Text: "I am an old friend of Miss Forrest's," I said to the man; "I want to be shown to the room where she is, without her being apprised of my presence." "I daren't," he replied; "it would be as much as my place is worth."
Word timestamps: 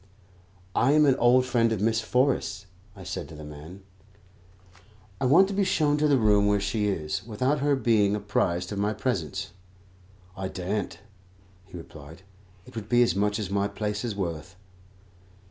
"I 0.73 0.93
am 0.93 1.05
an 1.05 1.13
old 1.17 1.45
friend 1.45 1.71
of 1.71 1.79
Miss 1.79 2.01
Forrest's," 2.01 2.65
I 2.95 3.03
said 3.03 3.29
to 3.29 3.35
the 3.35 3.43
man; 3.43 3.83
"I 5.19 5.25
want 5.25 5.47
to 5.49 5.53
be 5.53 5.63
shown 5.63 5.97
to 5.97 6.07
the 6.07 6.17
room 6.17 6.47
where 6.47 6.59
she 6.59 6.87
is, 6.87 7.23
without 7.23 7.59
her 7.59 7.75
being 7.75 8.15
apprised 8.15 8.71
of 8.71 8.79
my 8.79 8.93
presence." 8.93 9.51
"I 10.35 10.47
daren't," 10.47 11.01
he 11.67 11.77
replied; 11.77 12.23
"it 12.65 12.73
would 12.73 12.89
be 12.89 13.03
as 13.03 13.15
much 13.15 13.37
as 13.37 13.51
my 13.51 13.67
place 13.67 14.03
is 14.03 14.15
worth." 14.15 14.55